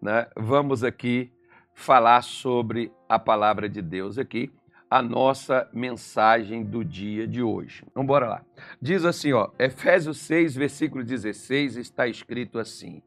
[0.00, 1.32] né, vamos aqui
[1.74, 4.50] falar sobre a palavra de Deus aqui,
[4.90, 7.84] a nossa mensagem do dia de hoje.
[7.94, 8.44] Vamos embora lá.
[8.80, 13.02] Diz assim, ó, Efésios 6, versículo 16, está escrito assim: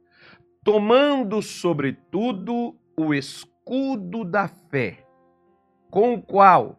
[0.64, 5.06] Tomando sobretudo o escudo da fé,
[5.90, 6.78] com o qual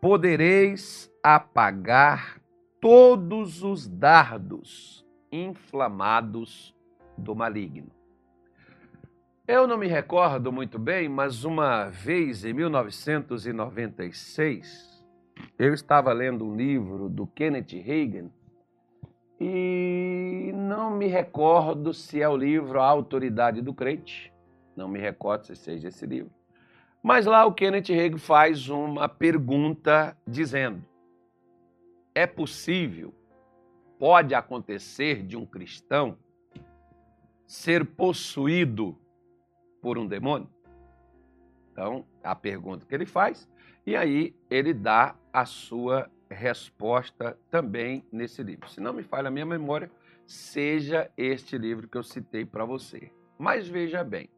[0.00, 2.40] podereis apagar
[2.80, 6.74] todos os dardos inflamados
[7.16, 7.90] do maligno.
[9.48, 15.02] Eu não me recordo muito bem, mas uma vez em 1996,
[15.58, 18.28] eu estava lendo um livro do Kenneth Reagan
[19.40, 24.30] e não me recordo se é o livro A Autoridade do Crente,
[24.76, 26.30] não me recordo se seja esse livro.
[27.02, 30.84] Mas lá o Kenneth Reagan faz uma pergunta dizendo:
[32.14, 33.14] é possível,
[33.98, 36.18] pode acontecer de um cristão
[37.46, 38.94] ser possuído
[39.80, 40.48] por um demônio?
[41.72, 43.48] Então, a pergunta que ele faz,
[43.86, 48.68] e aí ele dá a sua resposta também nesse livro.
[48.68, 49.90] Se não me falha a minha memória,
[50.26, 53.10] seja este livro que eu citei para você.
[53.38, 54.28] Mas veja bem,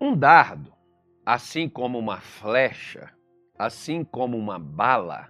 [0.00, 0.72] um dardo,
[1.24, 3.12] assim como uma flecha,
[3.58, 5.28] assim como uma bala,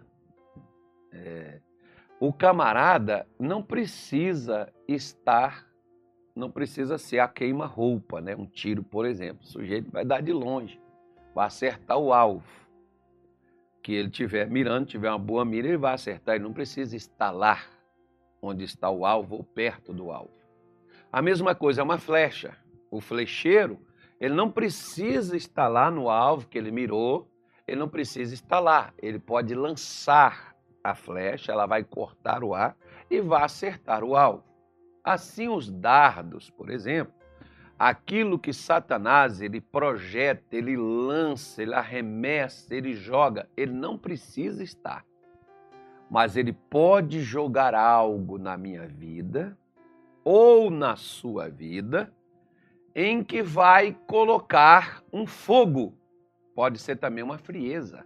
[1.11, 1.61] é,
[2.21, 5.67] o camarada não precisa estar
[6.37, 8.37] não precisa ser a queima-roupa, né?
[8.37, 9.43] Um tiro, por exemplo.
[9.43, 10.79] O sujeito vai dar de longe,
[11.35, 12.47] vai acertar o alvo.
[13.83, 16.35] Que ele tiver mirando, tiver uma boa mira, ele vai acertar.
[16.35, 17.65] Ele não precisa estar lá
[18.43, 20.31] onde está o alvo ou perto do alvo.
[21.11, 22.55] A mesma coisa é uma flecha.
[22.91, 23.81] O flecheiro,
[24.21, 27.31] ele não precisa estar lá no alvo que ele mirou,
[27.67, 28.93] ele não precisa estar lá.
[28.99, 32.77] Ele pode lançar a flecha, ela vai cortar o ar
[33.11, 34.45] e vai acertar o alvo.
[35.07, 37.15] Assim, os dardos, por exemplo,
[37.79, 45.05] aquilo que Satanás ele projeta, ele lança, ele arremessa, ele joga, ele não precisa estar.
[46.11, 49.57] Mas ele pode jogar algo na minha vida
[50.25, 52.13] ou na sua vida
[52.93, 55.97] em que vai colocar um fogo.
[56.53, 58.05] Pode ser também uma frieza.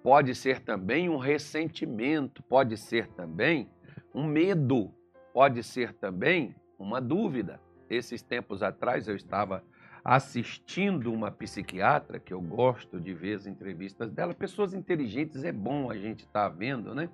[0.00, 3.68] Pode ser também um ressentimento, pode ser também
[4.14, 4.94] um medo
[5.38, 7.60] pode ser também uma dúvida.
[7.88, 9.62] Esses tempos atrás eu estava
[10.04, 14.34] assistindo uma psiquiatra, que eu gosto de ver as entrevistas dela.
[14.34, 17.08] Pessoas inteligentes é bom a gente estar tá vendo, né?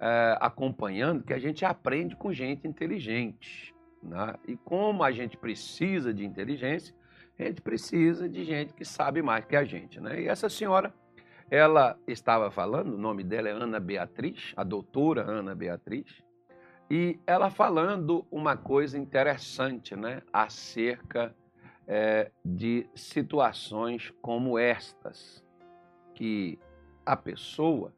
[0.00, 3.72] É, acompanhando, que a gente aprende com gente inteligente.
[4.02, 4.34] Né?
[4.48, 6.92] E como a gente precisa de inteligência,
[7.38, 10.00] a gente precisa de gente que sabe mais que a gente.
[10.00, 10.22] Né?
[10.22, 10.92] E essa senhora,
[11.48, 16.24] ela estava falando, o nome dela é Ana Beatriz, a doutora Ana Beatriz,
[16.94, 21.34] e ela falando uma coisa interessante né, acerca
[21.88, 25.42] é, de situações como estas,
[26.14, 26.58] que
[27.06, 27.94] a pessoa,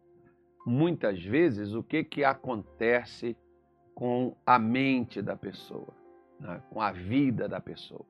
[0.65, 3.37] muitas vezes, o que, que acontece
[3.97, 5.93] com a mente da pessoa,
[6.39, 8.07] né, com a vida da pessoa.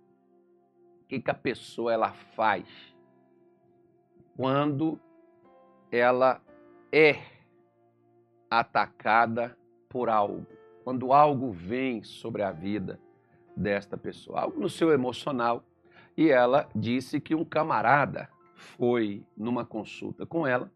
[1.01, 2.95] O que, que a pessoa ela faz
[4.37, 5.01] quando
[5.91, 6.43] ela
[6.93, 7.23] é
[8.51, 9.57] atacada
[9.89, 10.47] por algo
[10.85, 13.01] quando algo vem sobre a vida
[13.57, 15.65] desta pessoa, algo no seu emocional.
[16.17, 20.71] E ela disse que um camarada foi numa consulta com ela,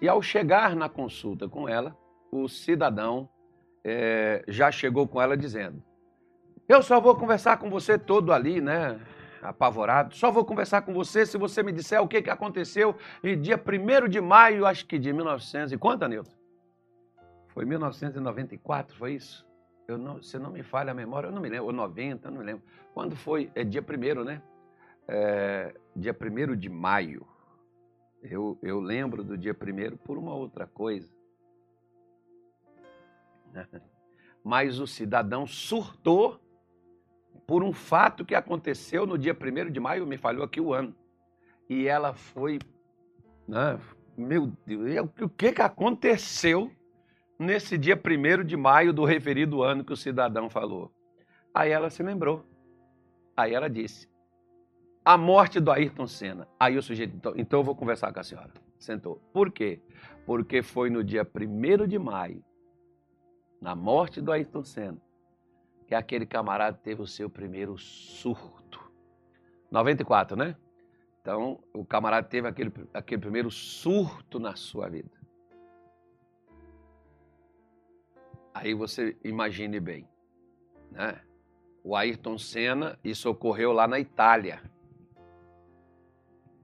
[0.00, 1.96] e ao chegar na consulta com ela,
[2.30, 3.28] o cidadão
[3.84, 5.82] é, já chegou com ela dizendo:
[6.68, 9.00] Eu só vou conversar com você todo ali, né?
[9.42, 13.40] Apavorado, só vou conversar com você se você me disser o que, que aconteceu em
[13.40, 16.37] dia 1 de maio, acho que de 1900 e quanto, Nilton?
[17.58, 19.44] Foi 1994, foi isso?
[19.88, 22.30] Eu não, se não me falha a memória, eu não me lembro, ou 90, eu
[22.30, 22.62] não me lembro.
[22.94, 23.50] Quando foi?
[23.52, 24.40] É dia 1 né?
[25.08, 27.26] É, dia 1 de maio.
[28.22, 31.12] Eu, eu lembro do dia 1 por uma outra coisa.
[34.44, 36.40] Mas o cidadão surtou
[37.44, 40.94] por um fato que aconteceu no dia 1 de maio, me falhou aqui o ano.
[41.68, 42.60] E ela foi.
[43.48, 43.80] Né,
[44.16, 46.77] meu Deus, o que, que aconteceu
[47.38, 50.92] nesse dia 1 de maio do referido ano que o cidadão falou.
[51.54, 52.44] Aí ela se lembrou.
[53.36, 54.08] Aí ela disse:
[55.04, 56.46] a morte do Ayrton Senna.
[56.60, 58.52] Aí o sujeito, então, então eu vou conversar com a senhora.
[58.78, 59.16] Sentou.
[59.32, 59.80] Por quê?
[60.26, 62.44] Porque foi no dia 1 de maio,
[63.58, 65.00] na morte do Ayrton Senna,
[65.86, 68.92] que aquele camarada teve o seu primeiro surto.
[69.70, 70.54] 94, né?
[71.22, 75.17] Então, o camarada teve aquele, aquele primeiro surto na sua vida.
[78.60, 80.04] Aí você imagine bem,
[80.90, 81.20] né?
[81.84, 84.60] o Ayrton Senna, isso ocorreu lá na Itália.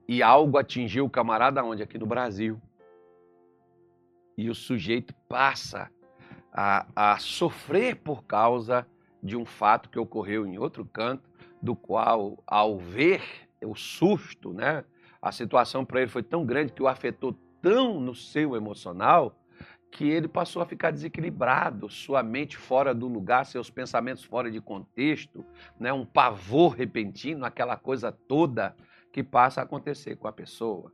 [0.08, 1.84] E algo atingiu o camarada onde?
[1.84, 2.60] Aqui no Brasil.
[4.36, 5.88] E o sujeito passa
[6.52, 8.84] a, a sofrer por causa
[9.22, 11.30] de um fato que ocorreu em outro canto,
[11.62, 13.22] do qual, ao ver
[13.64, 14.84] o susto, né,
[15.22, 19.38] a situação para ele foi tão grande que o afetou tão no seu emocional
[19.94, 24.60] que ele passou a ficar desequilibrado, sua mente fora do lugar, seus pensamentos fora de
[24.60, 25.44] contexto,
[25.78, 25.92] né?
[25.92, 28.74] um pavor repentino, aquela coisa toda
[29.12, 30.92] que passa a acontecer com a pessoa.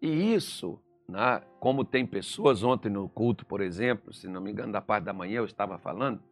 [0.00, 1.42] E isso, né?
[1.60, 5.12] como tem pessoas, ontem no culto, por exemplo, se não me engano, da parte da
[5.12, 6.22] manhã eu estava falando,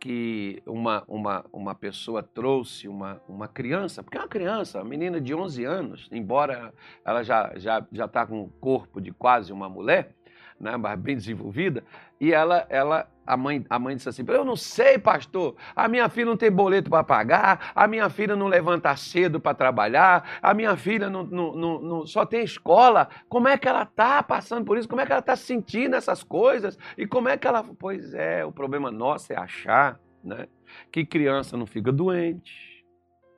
[0.00, 5.20] que uma, uma, uma pessoa trouxe uma, uma criança, porque é uma criança, uma menina
[5.20, 6.72] de 11 anos, embora
[7.04, 10.14] ela já está já, já tá com o corpo de quase uma mulher,
[10.58, 11.84] né, mas bem desenvolvida,
[12.20, 16.08] e ela, ela a, mãe, a mãe disse assim: Eu não sei, pastor, a minha
[16.08, 20.54] filha não tem boleto para pagar, a minha filha não levanta cedo para trabalhar, a
[20.54, 23.08] minha filha não, não, não, não, só tem escola.
[23.28, 24.88] Como é que ela está passando por isso?
[24.88, 26.78] Como é que ela está sentindo essas coisas?
[26.96, 27.64] E como é que ela.
[27.78, 30.46] Pois é, o problema nosso é achar né,
[30.90, 32.75] que criança não fica doente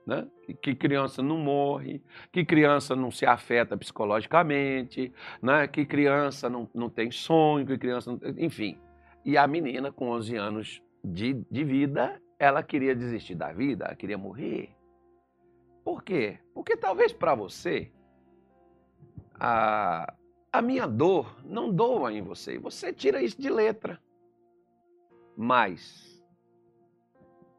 [0.09, 0.27] né?
[0.63, 2.03] que criança não morre,
[2.33, 5.13] que criança não se afeta psicologicamente,
[5.43, 5.69] né?
[5.69, 8.19] que criança não, não tem sonho, que criança não...
[8.39, 8.79] enfim.
[9.23, 13.95] E a menina com 11 anos de, de vida, ela queria desistir da vida, ela
[13.95, 14.75] queria morrer.
[15.85, 16.39] Por quê?
[16.55, 17.93] Porque talvez para você
[19.39, 20.15] a,
[20.51, 24.01] a minha dor não doa em você, você tira isso de letra.
[25.37, 26.19] Mas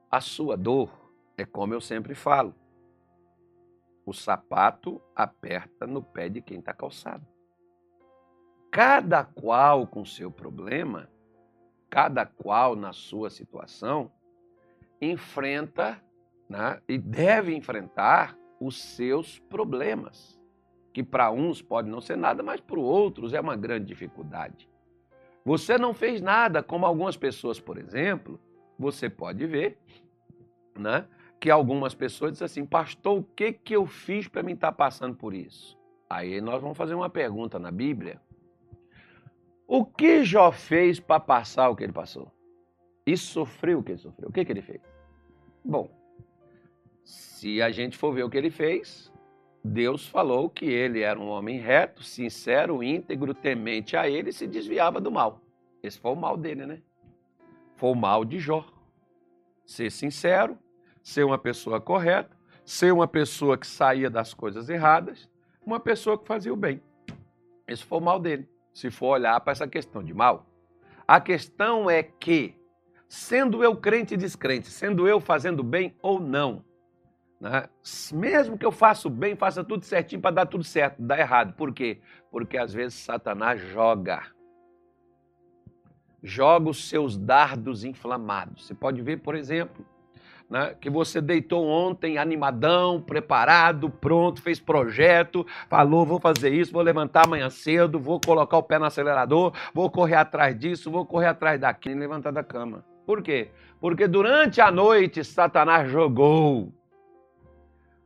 [0.09, 0.98] a sua dor
[1.41, 2.53] é como eu sempre falo:
[4.05, 7.25] o sapato aperta no pé de quem está calçado.
[8.71, 11.09] Cada qual com seu problema,
[11.89, 14.11] cada qual na sua situação,
[15.01, 16.01] enfrenta
[16.47, 20.39] né, e deve enfrentar os seus problemas,
[20.93, 24.69] que para uns pode não ser nada, mas para outros é uma grande dificuldade.
[25.45, 28.39] Você não fez nada, como algumas pessoas, por exemplo,
[28.77, 29.79] você pode ver,
[30.77, 31.07] né?
[31.39, 34.77] Que algumas pessoas dizem assim, pastor, o que, que eu fiz para mim estar tá
[34.77, 35.77] passando por isso?
[36.09, 38.19] Aí nós vamos fazer uma pergunta na Bíblia.
[39.67, 42.31] O que Jó fez para passar o que ele passou?
[43.05, 44.29] E sofreu o que ele sofreu?
[44.29, 44.81] O que, que ele fez?
[45.63, 45.89] Bom,
[47.03, 49.11] se a gente for ver o que ele fez,
[49.63, 54.47] Deus falou que ele era um homem reto, sincero, íntegro, temente a ele e se
[54.47, 55.41] desviava do mal.
[55.81, 56.81] Esse foi o mal dele, né?
[57.75, 58.65] Foi o mal de Jó.
[59.65, 60.57] Ser sincero,
[61.09, 65.27] ser uma pessoa correta, ser uma pessoa que saía das coisas erradas,
[65.65, 66.81] uma pessoa que fazia o bem.
[67.67, 70.45] Esse foi o mal dele, se for olhar para essa questão de mal.
[71.07, 72.55] A questão é que,
[73.07, 76.63] sendo eu crente e descrente, sendo eu fazendo bem ou não,
[77.39, 77.67] né?
[78.13, 81.55] mesmo que eu faça o bem, faça tudo certinho para dar tudo certo, dá errado.
[81.55, 81.99] Por quê?
[82.29, 84.27] Porque às vezes Satanás joga.
[86.21, 88.67] Joga os seus dardos inflamados.
[88.67, 89.83] Você pode ver, por exemplo,
[90.49, 96.81] né, que você deitou ontem animadão, preparado, pronto, fez projeto, falou: vou fazer isso, vou
[96.81, 101.27] levantar amanhã cedo, vou colocar o pé no acelerador, vou correr atrás disso, vou correr
[101.27, 102.83] atrás daquilo levantar da cama.
[103.05, 103.49] Por quê?
[103.79, 106.73] Porque durante a noite Satanás jogou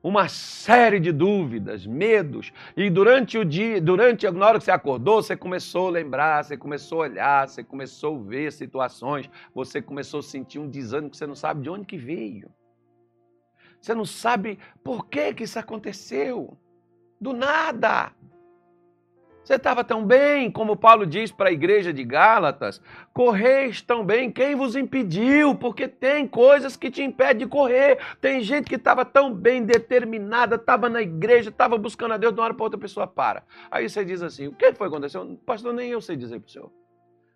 [0.03, 5.23] uma série de dúvidas, medos, e durante o dia, durante na hora que você acordou,
[5.23, 10.19] você começou a lembrar, você começou a olhar, você começou a ver situações, você começou
[10.19, 12.51] a sentir um desânimo que você não sabe de onde que veio.
[13.79, 16.57] Você não sabe por que que isso aconteceu.
[17.19, 18.11] Do nada.
[19.43, 22.81] Você estava tão bem, como Paulo diz para a igreja de Gálatas,
[23.13, 25.53] correis tão bem, quem vos impediu?
[25.53, 27.99] Porque tem coisas que te impedem de correr.
[28.21, 32.39] Tem gente que estava tão bem determinada, estava na igreja, estava buscando a Deus, de
[32.39, 33.43] uma hora para outra pessoa para.
[33.69, 35.37] Aí você diz assim: o que foi que aconteceu?
[35.45, 36.71] Pastor, nem eu sei dizer para o senhor.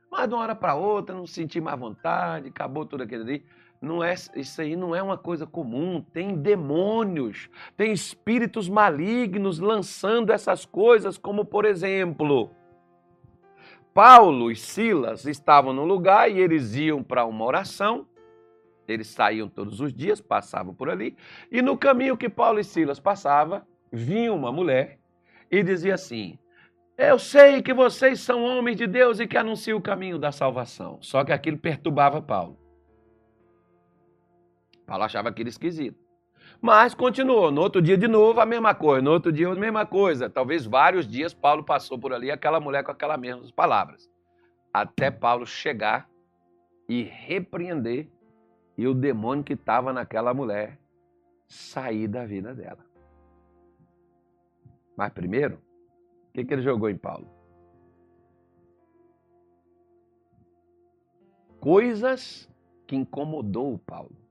[0.09, 3.45] Mas de uma hora para outra, não senti mais vontade, acabou tudo aquilo ali.
[3.81, 6.01] Não é, isso aí não é uma coisa comum.
[6.01, 12.51] Tem demônios, tem espíritos malignos lançando essas coisas, como por exemplo,
[13.93, 18.07] Paulo e Silas estavam no lugar e eles iam para uma oração.
[18.87, 21.17] Eles saíam todos os dias, passavam por ali,
[21.51, 24.99] e no caminho que Paulo e Silas passavam, vinha uma mulher
[25.51, 26.37] e dizia assim:
[26.97, 30.99] Eu sei que vocês são homens de Deus e que anunciam o caminho da salvação.
[31.01, 32.66] Só que aquilo perturbava Paulo.
[34.87, 35.99] Paulo achava aquilo esquisito.
[36.61, 37.51] Mas continuou.
[37.51, 39.01] No outro dia, de novo, a mesma coisa.
[39.01, 40.29] No outro dia, a mesma coisa.
[40.29, 44.09] Talvez vários dias Paulo passou por ali, aquela mulher com aquelas mesmas palavras.
[44.73, 46.09] Até Paulo chegar
[46.87, 48.09] e repreender
[48.77, 50.79] e o demônio que estava naquela mulher
[51.47, 52.85] sair da vida dela.
[54.95, 55.55] Mas primeiro,
[56.29, 57.27] o que, que ele jogou em Paulo?
[61.59, 62.49] Coisas
[62.85, 64.26] que incomodou o Paulo.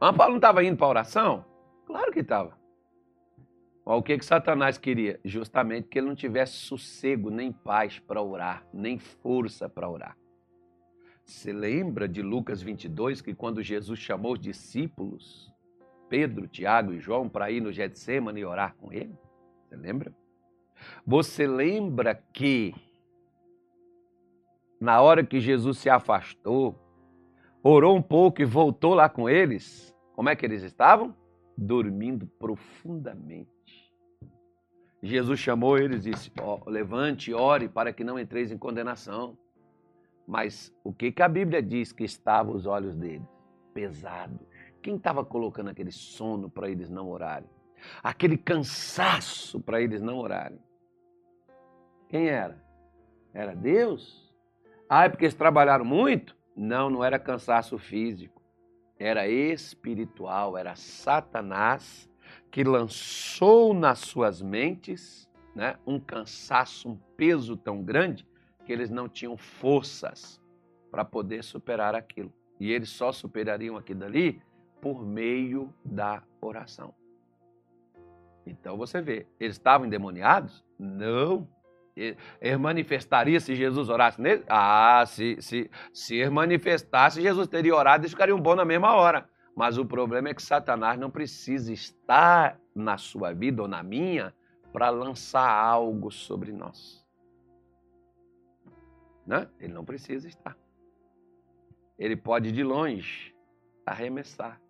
[0.00, 1.44] Mas Paulo não estava indo para a oração?
[1.86, 2.56] Claro que estava.
[3.84, 5.18] O que, que Satanás queria?
[5.24, 10.16] Justamente que ele não tivesse sossego, nem paz para orar, nem força para orar.
[11.24, 15.52] Você lembra de Lucas 22 que quando Jesus chamou os discípulos,
[16.08, 19.14] Pedro, Tiago e João, para ir no Getsemane e orar com ele?
[19.68, 20.14] Você lembra?
[21.06, 22.74] Você lembra que
[24.80, 26.78] na hora que Jesus se afastou,
[27.62, 31.14] orou um pouco e voltou lá com eles, como é que eles estavam?
[31.56, 33.48] Dormindo profundamente.
[35.02, 39.36] Jesus chamou eles e disse: oh, levante ore para que não entreis em condenação.
[40.26, 43.26] Mas o que, que a Bíblia diz que estavam os olhos deles?
[43.72, 44.38] Pesados.
[44.82, 47.48] Quem estava colocando aquele sono para eles não orarem?
[48.02, 50.58] Aquele cansaço para eles não orarem?
[52.08, 52.62] Quem era?
[53.32, 54.34] Era Deus?
[54.88, 56.37] Ah, é porque eles trabalharam muito?
[56.58, 58.42] Não, não era cansaço físico.
[58.98, 62.10] Era espiritual, era Satanás
[62.50, 68.26] que lançou nas suas mentes né, um cansaço, um peso tão grande
[68.64, 70.40] que eles não tinham forças
[70.90, 72.32] para poder superar aquilo.
[72.58, 74.42] E eles só superariam aquilo ali
[74.80, 76.92] por meio da oração.
[78.44, 80.64] Então você vê, eles estavam endemoniados?
[80.76, 81.46] Não.
[82.58, 84.44] Manifestaria se Jesus orasse nele?
[84.48, 89.28] Ah, se, se, se manifestasse, Jesus teria orado e eles ficariam bons na mesma hora.
[89.56, 94.32] Mas o problema é que Satanás não precisa estar na sua vida ou na minha
[94.72, 97.04] para lançar algo sobre nós.
[99.26, 99.48] Né?
[99.58, 100.56] Ele não precisa estar.
[101.98, 103.34] Ele pode de longe
[103.84, 104.60] arremessar.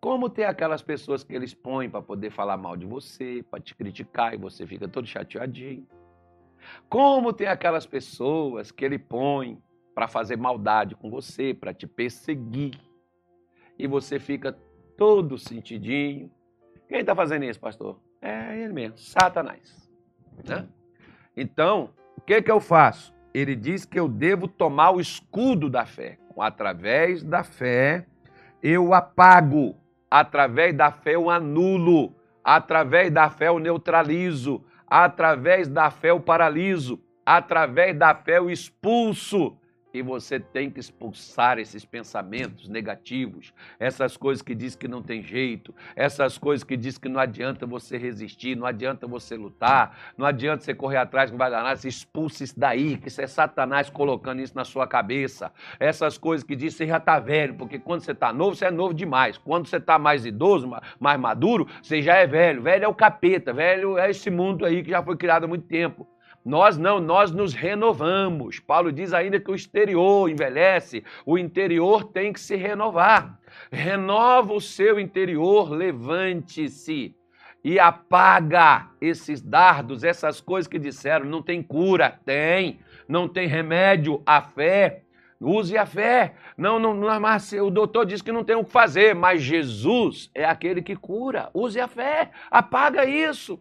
[0.00, 3.74] Como tem aquelas pessoas que eles põem para poder falar mal de você, para te
[3.74, 5.88] criticar e você fica todo chateadinho.
[6.88, 9.60] Como tem aquelas pessoas que ele põe
[9.94, 12.78] para fazer maldade com você, para te perseguir.
[13.78, 14.56] E você fica
[14.96, 16.30] todo sentidinho.
[16.88, 18.00] Quem está fazendo isso, pastor?
[18.20, 19.90] É ele mesmo, Satanás.
[20.46, 20.68] Né?
[21.36, 23.14] Então, o que, que eu faço?
[23.34, 26.18] ele diz que eu devo tomar o escudo da fé.
[26.38, 28.06] Através da fé,
[28.62, 29.76] eu apago.
[30.08, 32.14] Através da fé, eu anulo.
[32.44, 34.64] Através da fé, eu neutralizo.
[34.86, 37.00] Através da fé, eu paraliso.
[37.24, 39.56] Através da fé, eu expulso
[39.94, 45.22] e você tem que expulsar esses pensamentos negativos, essas coisas que diz que não tem
[45.22, 50.26] jeito, essas coisas que diz que não adianta você resistir, não adianta você lutar, não
[50.26, 53.88] adianta você correr atrás não vai dar nada, expulsa isso daí, que isso é Satanás
[53.88, 55.52] colocando isso na sua cabeça.
[55.78, 58.66] Essas coisas que diz que você já está velho, porque quando você está novo, você
[58.66, 59.38] é novo demais.
[59.38, 62.62] Quando você está mais idoso, mais maduro, você já é velho.
[62.62, 65.66] Velho é o capeta, velho é esse mundo aí que já foi criado há muito
[65.66, 66.06] tempo.
[66.44, 68.60] Nós não, nós nos renovamos.
[68.60, 73.38] Paulo diz ainda que o exterior envelhece, o interior tem que se renovar.
[73.72, 77.16] Renova o seu interior, levante-se
[77.64, 84.22] e apaga esses dardos, essas coisas que disseram, não tem cura, tem, não tem remédio,
[84.26, 85.04] a fé,
[85.40, 86.34] use a fé.
[86.58, 90.30] Não, não, não mas o doutor diz que não tem o que fazer, mas Jesus
[90.34, 91.48] é aquele que cura.
[91.54, 93.58] Use a fé, apaga isso.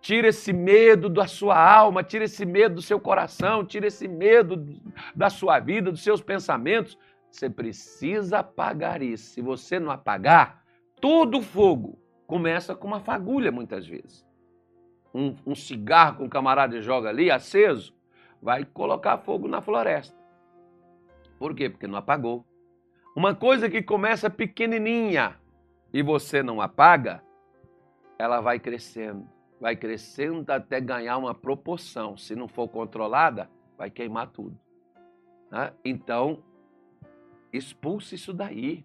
[0.00, 4.80] Tira esse medo da sua alma, tira esse medo do seu coração, tira esse medo
[5.14, 6.98] da sua vida, dos seus pensamentos.
[7.30, 9.32] Você precisa apagar isso.
[9.32, 10.62] Se você não apagar,
[11.00, 14.26] todo fogo começa com uma fagulha, muitas vezes.
[15.14, 17.94] Um, um cigarro que um camarada joga ali, aceso,
[18.40, 20.16] vai colocar fogo na floresta.
[21.38, 21.68] Por quê?
[21.68, 22.44] Porque não apagou.
[23.16, 25.36] Uma coisa que começa pequenininha
[25.92, 27.22] e você não apaga,
[28.18, 29.28] ela vai crescendo
[29.60, 32.16] vai crescendo até ganhar uma proporção.
[32.16, 34.58] Se não for controlada, vai queimar tudo.
[35.50, 35.72] Né?
[35.84, 36.42] Então,
[37.52, 38.84] expulse isso daí.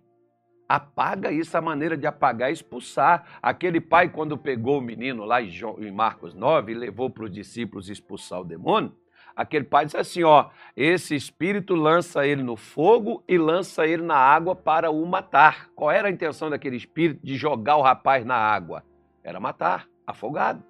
[0.67, 3.37] Apaga isso, a maneira de apagar é expulsar.
[3.41, 7.89] Aquele pai, quando pegou o menino lá em Marcos 9 e levou para os discípulos
[7.89, 8.95] expulsar o demônio,
[9.35, 14.15] aquele pai disse assim: ó, esse espírito lança ele no fogo e lança ele na
[14.15, 15.69] água para o matar.
[15.75, 18.83] Qual era a intenção daquele espírito de jogar o rapaz na água?
[19.21, 20.63] Era matar afogado.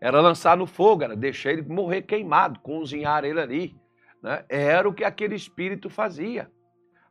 [0.00, 3.76] Era lançar no fogo, era deixar ele morrer queimado, cozinhar ele ali.
[4.22, 4.44] Né?
[4.48, 6.50] Era o que aquele espírito fazia.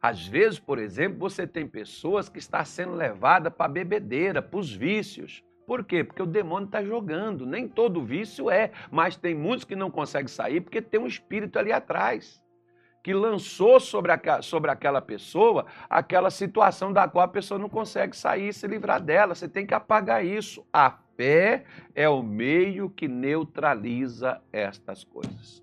[0.02, 4.60] Às vezes, por exemplo, você tem pessoas que estão sendo levadas para a bebedeira, para
[4.60, 5.44] os vícios.
[5.68, 6.04] Por quê?
[6.04, 7.46] Porque o demônio está jogando.
[7.46, 11.60] Nem todo vício é, mas tem muitos que não conseguem sair porque tem um espírito
[11.60, 12.42] ali atrás.
[13.04, 18.16] que lançou sobre, a, sobre aquela pessoa aquela situação da qual a pessoa não consegue
[18.16, 19.36] sair e se livrar dela.
[19.36, 20.66] Você tem que apagar isso.
[20.74, 25.62] A fé é o meio que neutraliza estas coisas.